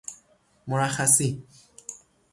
مرخصی 0.67 1.41